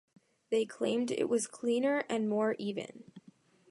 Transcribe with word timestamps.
They 0.49 0.65
claimed 0.65 1.11
it 1.11 1.29
was 1.29 1.45
cleaner 1.45 2.05
and 2.09 2.27
more 2.27 2.55
even. 2.57 3.11